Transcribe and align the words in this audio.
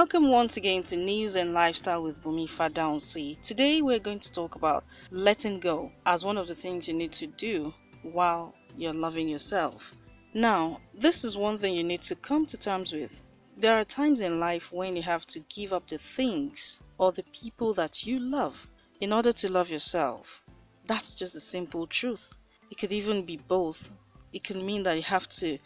Welcome 0.00 0.28
once 0.28 0.56
again 0.56 0.84
to 0.84 0.96
News 0.96 1.34
and 1.34 1.52
Lifestyle 1.52 2.04
with 2.04 2.22
Bumi 2.22 2.46
Fadahunsi. 2.46 3.40
Today 3.40 3.82
we're 3.82 3.98
going 3.98 4.20
to 4.20 4.30
talk 4.30 4.54
about 4.54 4.84
letting 5.10 5.58
go 5.58 5.90
as 6.06 6.24
one 6.24 6.38
of 6.38 6.46
the 6.46 6.54
things 6.54 6.86
you 6.86 6.94
need 6.94 7.10
to 7.14 7.26
do 7.26 7.72
while 8.02 8.54
you're 8.76 8.94
loving 8.94 9.26
yourself. 9.26 9.92
Now, 10.34 10.80
this 10.94 11.24
is 11.24 11.36
one 11.36 11.58
thing 11.58 11.74
you 11.74 11.82
need 11.82 12.02
to 12.02 12.14
come 12.14 12.46
to 12.46 12.56
terms 12.56 12.92
with. 12.92 13.22
There 13.56 13.74
are 13.74 13.82
times 13.82 14.20
in 14.20 14.38
life 14.38 14.70
when 14.70 14.94
you 14.94 15.02
have 15.02 15.26
to 15.26 15.40
give 15.52 15.72
up 15.72 15.88
the 15.88 15.98
things 15.98 16.78
or 16.98 17.10
the 17.10 17.24
people 17.32 17.74
that 17.74 18.06
you 18.06 18.20
love 18.20 18.68
in 19.00 19.12
order 19.12 19.32
to 19.32 19.50
love 19.50 19.68
yourself. 19.68 20.44
That's 20.84 21.16
just 21.16 21.34
a 21.34 21.40
simple 21.40 21.88
truth. 21.88 22.30
It 22.70 22.78
could 22.78 22.92
even 22.92 23.26
be 23.26 23.38
both. 23.48 23.90
It 24.32 24.44
can 24.44 24.64
mean 24.64 24.84
that 24.84 24.94
you 24.94 25.02
have 25.02 25.26
to 25.40 25.58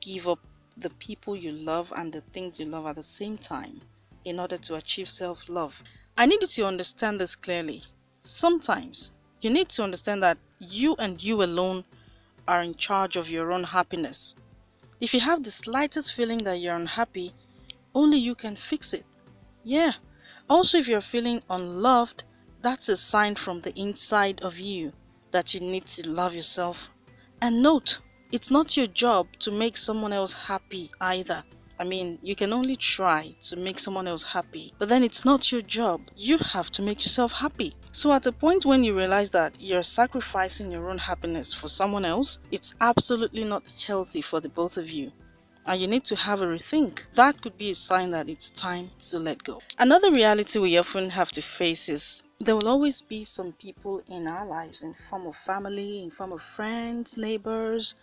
give 0.00 0.28
up 0.28 0.38
the 0.76 0.90
people 0.90 1.36
you 1.36 1.52
love 1.52 1.92
and 1.96 2.12
the 2.12 2.20
things 2.20 2.58
you 2.60 2.66
love 2.66 2.86
at 2.86 2.96
the 2.96 3.02
same 3.02 3.38
time 3.38 3.82
in 4.24 4.38
order 4.38 4.56
to 4.56 4.74
achieve 4.74 5.08
self 5.08 5.48
love. 5.48 5.82
I 6.16 6.26
need 6.26 6.42
you 6.42 6.48
to 6.48 6.66
understand 6.66 7.20
this 7.20 7.36
clearly. 7.36 7.82
Sometimes 8.22 9.10
you 9.40 9.50
need 9.50 9.68
to 9.70 9.82
understand 9.82 10.22
that 10.22 10.38
you 10.60 10.94
and 10.98 11.22
you 11.22 11.42
alone 11.42 11.84
are 12.46 12.62
in 12.62 12.74
charge 12.74 13.16
of 13.16 13.30
your 13.30 13.52
own 13.52 13.64
happiness. 13.64 14.34
If 15.00 15.14
you 15.14 15.20
have 15.20 15.42
the 15.42 15.50
slightest 15.50 16.14
feeling 16.14 16.38
that 16.44 16.58
you're 16.58 16.74
unhappy, 16.76 17.34
only 17.94 18.18
you 18.18 18.34
can 18.34 18.56
fix 18.56 18.94
it. 18.94 19.04
Yeah. 19.64 19.92
Also, 20.48 20.78
if 20.78 20.88
you're 20.88 21.00
feeling 21.00 21.42
unloved, 21.50 22.24
that's 22.62 22.88
a 22.88 22.96
sign 22.96 23.34
from 23.34 23.60
the 23.60 23.78
inside 23.78 24.40
of 24.42 24.58
you 24.58 24.92
that 25.30 25.54
you 25.54 25.60
need 25.60 25.86
to 25.86 26.08
love 26.08 26.34
yourself. 26.34 26.90
And 27.40 27.62
note, 27.62 27.98
it's 28.32 28.50
not 28.50 28.78
your 28.78 28.86
job 28.86 29.26
to 29.40 29.50
make 29.50 29.76
someone 29.76 30.12
else 30.12 30.32
happy 30.32 30.90
either. 31.02 31.44
I 31.78 31.84
mean, 31.84 32.18
you 32.22 32.34
can 32.34 32.52
only 32.52 32.76
try 32.76 33.34
to 33.40 33.56
make 33.56 33.78
someone 33.78 34.06
else 34.06 34.22
happy, 34.22 34.72
but 34.78 34.88
then 34.88 35.04
it's 35.04 35.24
not 35.24 35.52
your 35.52 35.60
job. 35.60 36.00
You 36.16 36.38
have 36.38 36.70
to 36.72 36.82
make 36.82 37.04
yourself 37.04 37.32
happy. 37.32 37.74
So, 37.90 38.10
at 38.12 38.22
the 38.22 38.32
point 38.32 38.64
when 38.64 38.84
you 38.84 38.96
realize 38.96 39.30
that 39.30 39.56
you're 39.60 39.82
sacrificing 39.82 40.72
your 40.72 40.88
own 40.88 40.98
happiness 40.98 41.52
for 41.52 41.68
someone 41.68 42.06
else, 42.06 42.38
it's 42.50 42.74
absolutely 42.80 43.44
not 43.44 43.64
healthy 43.86 44.22
for 44.22 44.40
the 44.40 44.48
both 44.48 44.78
of 44.78 44.90
you. 44.90 45.12
And 45.66 45.80
you 45.80 45.86
need 45.86 46.04
to 46.04 46.16
have 46.16 46.40
a 46.40 46.46
rethink. 46.46 47.10
That 47.14 47.42
could 47.42 47.58
be 47.58 47.70
a 47.70 47.74
sign 47.74 48.10
that 48.10 48.28
it's 48.30 48.50
time 48.50 48.90
to 49.10 49.18
let 49.18 49.44
go. 49.44 49.60
Another 49.78 50.10
reality 50.10 50.58
we 50.58 50.78
often 50.78 51.10
have 51.10 51.32
to 51.32 51.42
face 51.42 51.88
is 51.88 52.22
there 52.40 52.56
will 52.56 52.68
always 52.68 53.02
be 53.02 53.24
some 53.24 53.52
people 53.52 54.02
in 54.08 54.26
our 54.26 54.46
lives 54.46 54.82
in 54.82 54.94
form 54.94 55.26
of 55.26 55.36
family, 55.36 56.02
in 56.02 56.10
form 56.10 56.32
of 56.32 56.42
friends, 56.42 57.16
neighbors, 57.16 57.94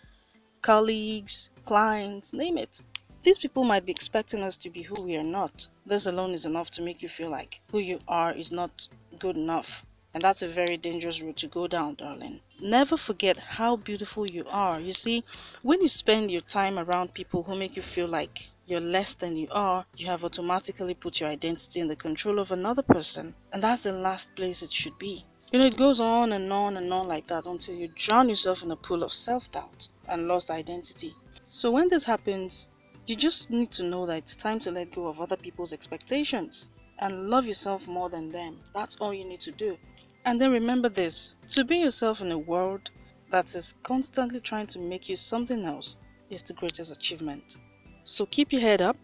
colleagues, 0.62 1.50
clients, 1.64 2.32
name 2.34 2.58
it. 2.58 2.80
These 3.22 3.38
people 3.38 3.64
might 3.64 3.86
be 3.86 3.92
expecting 3.92 4.42
us 4.42 4.56
to 4.58 4.70
be 4.70 4.82
who 4.82 5.02
we 5.02 5.16
are 5.16 5.22
not. 5.22 5.68
This 5.86 6.06
alone 6.06 6.32
is 6.32 6.46
enough 6.46 6.70
to 6.72 6.82
make 6.82 7.02
you 7.02 7.08
feel 7.08 7.30
like 7.30 7.60
who 7.70 7.78
you 7.78 8.00
are 8.08 8.32
is 8.32 8.52
not 8.52 8.88
good 9.18 9.36
enough. 9.36 9.84
And 10.12 10.22
that's 10.22 10.42
a 10.42 10.48
very 10.48 10.76
dangerous 10.76 11.22
route 11.22 11.36
to 11.36 11.46
go 11.46 11.68
down, 11.68 11.94
darling. 11.94 12.40
Never 12.60 12.96
forget 12.96 13.38
how 13.38 13.76
beautiful 13.76 14.26
you 14.26 14.44
are. 14.50 14.80
You 14.80 14.92
see, 14.92 15.22
when 15.62 15.80
you 15.80 15.88
spend 15.88 16.30
your 16.30 16.40
time 16.40 16.78
around 16.78 17.14
people 17.14 17.42
who 17.42 17.56
make 17.56 17.76
you 17.76 17.82
feel 17.82 18.08
like 18.08 18.48
you're 18.66 18.80
less 18.80 19.14
than 19.14 19.36
you 19.36 19.48
are, 19.50 19.84
you 19.96 20.06
have 20.06 20.24
automatically 20.24 20.94
put 20.94 21.20
your 21.20 21.28
identity 21.28 21.80
in 21.80 21.88
the 21.88 21.96
control 21.96 22.38
of 22.38 22.52
another 22.52 22.82
person. 22.82 23.34
And 23.52 23.62
that's 23.62 23.84
the 23.84 23.92
last 23.92 24.34
place 24.34 24.62
it 24.62 24.72
should 24.72 24.98
be. 24.98 25.24
You 25.52 25.58
know, 25.58 25.66
it 25.66 25.76
goes 25.76 25.98
on 25.98 26.32
and 26.32 26.52
on 26.52 26.76
and 26.76 26.92
on 26.92 27.08
like 27.08 27.26
that 27.26 27.44
until 27.44 27.74
you 27.74 27.88
drown 27.96 28.28
yourself 28.28 28.62
in 28.62 28.70
a 28.70 28.76
pool 28.76 29.02
of 29.02 29.12
self 29.12 29.50
doubt 29.50 29.88
and 30.06 30.28
lost 30.28 30.48
identity. 30.48 31.12
So, 31.48 31.72
when 31.72 31.88
this 31.88 32.04
happens, 32.04 32.68
you 33.06 33.16
just 33.16 33.50
need 33.50 33.72
to 33.72 33.82
know 33.82 34.06
that 34.06 34.18
it's 34.18 34.36
time 34.36 34.60
to 34.60 34.70
let 34.70 34.92
go 34.92 35.08
of 35.08 35.20
other 35.20 35.36
people's 35.36 35.72
expectations 35.72 36.68
and 37.00 37.28
love 37.28 37.48
yourself 37.48 37.88
more 37.88 38.08
than 38.08 38.30
them. 38.30 38.60
That's 38.72 38.94
all 39.00 39.12
you 39.12 39.24
need 39.24 39.40
to 39.40 39.50
do. 39.50 39.76
And 40.24 40.40
then 40.40 40.52
remember 40.52 40.88
this 40.88 41.34
to 41.48 41.64
be 41.64 41.78
yourself 41.78 42.20
in 42.20 42.30
a 42.30 42.38
world 42.38 42.92
that 43.30 43.52
is 43.56 43.74
constantly 43.82 44.38
trying 44.38 44.68
to 44.68 44.78
make 44.78 45.08
you 45.08 45.16
something 45.16 45.64
else 45.64 45.96
is 46.30 46.44
the 46.44 46.54
greatest 46.54 46.94
achievement. 46.94 47.56
So, 48.04 48.24
keep 48.26 48.52
your 48.52 48.62
head 48.62 48.82
up, 48.82 48.96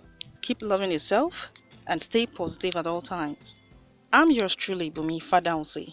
keep 0.42 0.62
loving 0.62 0.92
yourself, 0.92 1.50
and 1.88 2.00
stay 2.00 2.24
positive 2.24 2.76
at 2.76 2.86
all 2.86 3.02
times. 3.02 3.56
I'm 4.12 4.30
yours 4.30 4.54
truly, 4.54 4.92
Bumi 4.92 5.20
Fadahunsi. 5.20 5.92